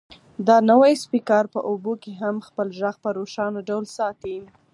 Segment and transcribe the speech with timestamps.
[0.47, 4.37] دا نوی سپیکر په اوبو کې هم خپل غږ په روښانه ډول ساتي.